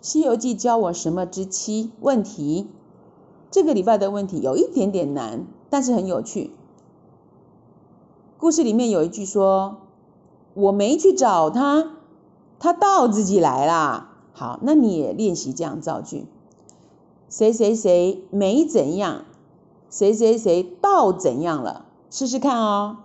[0.00, 1.90] 西游记教我什么之七？
[2.00, 2.68] 问题。
[3.50, 6.50] 这个礼拜的问题有一点点难但是很有趣。
[8.36, 9.78] 故事里面有一句说
[10.54, 11.92] 我没去找他
[12.58, 14.16] 他到自己来啦。
[14.32, 16.26] 好那你也练习这样造句。
[17.28, 19.24] 谁谁谁没怎样
[19.90, 21.86] 谁谁谁到怎样了？
[22.10, 22.98] 试试看哦。